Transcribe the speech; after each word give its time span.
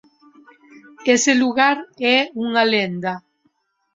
Ese 1.13 1.31
lugar 1.41 1.77
é 2.15 2.17
unha 2.45 2.63
lenda. 2.73 3.13